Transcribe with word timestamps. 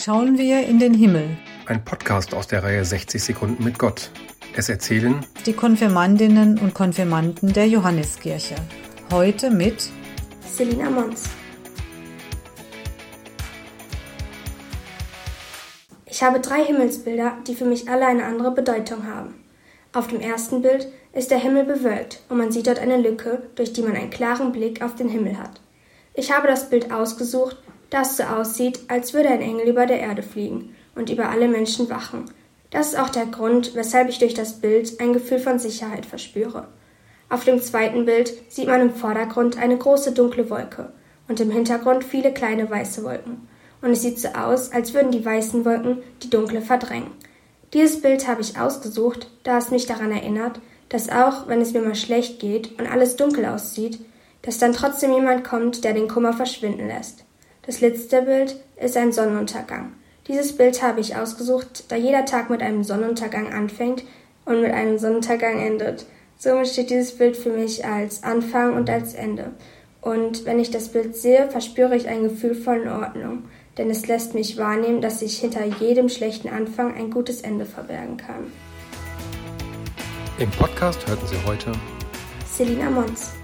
schauen 0.00 0.38
wir 0.38 0.66
in 0.66 0.78
den 0.78 0.94
Himmel. 0.94 1.36
Ein 1.66 1.84
Podcast 1.84 2.32
aus 2.32 2.46
der 2.46 2.62
Reihe 2.62 2.82
60 2.82 3.22
Sekunden 3.22 3.62
mit 3.62 3.78
Gott. 3.78 4.10
Es 4.56 4.70
erzählen 4.70 5.26
die 5.44 5.52
Konfirmandinnen 5.52 6.58
und 6.58 6.72
Konfirmanden 6.72 7.52
der 7.52 7.68
Johanneskirche. 7.68 8.54
Heute 9.12 9.50
mit 9.50 9.90
Selina 10.50 10.88
Mons. 10.88 11.24
Ich 16.06 16.22
habe 16.22 16.40
drei 16.40 16.64
Himmelsbilder, 16.64 17.36
die 17.46 17.54
für 17.54 17.66
mich 17.66 17.90
alle 17.90 18.06
eine 18.06 18.24
andere 18.24 18.52
Bedeutung 18.52 19.06
haben. 19.06 19.34
Auf 19.92 20.06
dem 20.06 20.20
ersten 20.20 20.62
Bild 20.62 20.88
ist 21.12 21.30
der 21.30 21.38
Himmel 21.38 21.64
bewölkt 21.64 22.22
und 22.30 22.38
man 22.38 22.52
sieht 22.52 22.68
dort 22.68 22.78
eine 22.78 22.96
Lücke, 22.96 23.42
durch 23.54 23.74
die 23.74 23.82
man 23.82 23.96
einen 23.96 24.10
klaren 24.10 24.52
Blick 24.52 24.80
auf 24.82 24.94
den 24.94 25.10
Himmel 25.10 25.36
hat. 25.38 25.60
Ich 26.14 26.32
habe 26.32 26.48
das 26.48 26.70
Bild 26.70 26.90
ausgesucht, 26.90 27.58
das 27.90 28.16
so 28.16 28.22
aussieht, 28.22 28.80
als 28.88 29.12
würde 29.12 29.28
ein 29.28 29.42
Engel 29.42 29.68
über 29.68 29.86
der 29.86 30.00
Erde 30.00 30.22
fliegen 30.22 30.74
und 30.94 31.10
über 31.10 31.28
alle 31.28 31.48
Menschen 31.48 31.90
wachen. 31.90 32.24
Das 32.70 32.88
ist 32.88 32.98
auch 32.98 33.08
der 33.08 33.26
Grund, 33.26 33.74
weshalb 33.74 34.08
ich 34.08 34.18
durch 34.18 34.34
das 34.34 34.60
Bild 34.60 35.00
ein 35.00 35.12
Gefühl 35.12 35.40
von 35.40 35.58
Sicherheit 35.58 36.06
verspüre. 36.06 36.68
Auf 37.28 37.44
dem 37.44 37.60
zweiten 37.60 38.04
Bild 38.04 38.32
sieht 38.48 38.68
man 38.68 38.80
im 38.80 38.94
Vordergrund 38.94 39.58
eine 39.58 39.76
große 39.76 40.12
dunkle 40.12 40.50
Wolke 40.50 40.92
und 41.28 41.40
im 41.40 41.50
Hintergrund 41.50 42.04
viele 42.04 42.32
kleine 42.32 42.68
weiße 42.70 43.04
Wolken. 43.04 43.48
Und 43.82 43.90
es 43.90 44.02
sieht 44.02 44.18
so 44.18 44.28
aus, 44.28 44.72
als 44.72 44.94
würden 44.94 45.12
die 45.12 45.24
weißen 45.24 45.64
Wolken 45.64 45.98
die 46.22 46.30
dunkle 46.30 46.60
verdrängen. 46.60 47.12
Dieses 47.72 48.00
Bild 48.00 48.26
habe 48.26 48.40
ich 48.40 48.58
ausgesucht, 48.58 49.30
da 49.44 49.58
es 49.58 49.70
mich 49.70 49.86
daran 49.86 50.10
erinnert, 50.10 50.60
dass 50.88 51.08
auch 51.08 51.46
wenn 51.46 51.60
es 51.60 51.72
mir 51.72 51.82
mal 51.82 51.94
schlecht 51.94 52.40
geht 52.40 52.78
und 52.78 52.90
alles 52.90 53.16
dunkel 53.16 53.46
aussieht, 53.46 54.00
dass 54.42 54.58
dann 54.58 54.72
trotzdem 54.72 55.12
jemand 55.12 55.44
kommt, 55.44 55.84
der 55.84 55.94
den 55.94 56.08
Kummer 56.08 56.32
verschwinden 56.32 56.88
lässt. 56.88 57.24
Das 57.70 57.80
letzte 57.80 58.22
Bild 58.22 58.56
ist 58.82 58.96
ein 58.96 59.12
Sonnenuntergang. 59.12 59.92
Dieses 60.26 60.56
Bild 60.56 60.82
habe 60.82 60.98
ich 60.98 61.14
ausgesucht, 61.14 61.84
da 61.86 61.94
jeder 61.94 62.24
Tag 62.24 62.50
mit 62.50 62.62
einem 62.62 62.82
Sonnenuntergang 62.82 63.52
anfängt 63.52 64.02
und 64.44 64.62
mit 64.62 64.72
einem 64.72 64.98
Sonnenuntergang 64.98 65.60
endet. 65.60 66.04
Somit 66.36 66.66
steht 66.66 66.90
dieses 66.90 67.16
Bild 67.16 67.36
für 67.36 67.50
mich 67.50 67.84
als 67.84 68.24
Anfang 68.24 68.74
und 68.74 68.90
als 68.90 69.14
Ende. 69.14 69.52
Und 70.00 70.46
wenn 70.46 70.58
ich 70.58 70.72
das 70.72 70.88
Bild 70.88 71.14
sehe, 71.14 71.48
verspüre 71.48 71.94
ich 71.94 72.08
ein 72.08 72.24
Gefühl 72.24 72.56
von 72.56 72.88
Ordnung, 72.88 73.44
denn 73.78 73.88
es 73.88 74.08
lässt 74.08 74.34
mich 74.34 74.56
wahrnehmen, 74.56 75.00
dass 75.00 75.20
sich 75.20 75.38
hinter 75.38 75.64
jedem 75.64 76.08
schlechten 76.08 76.48
Anfang 76.48 76.96
ein 76.96 77.12
gutes 77.12 77.42
Ende 77.42 77.66
verbergen 77.66 78.16
kann. 78.16 78.50
Im 80.40 80.50
Podcast 80.50 81.06
hörten 81.06 81.28
Sie 81.28 81.36
heute 81.46 81.70
Selina 82.50 82.90
Mons. 82.90 83.34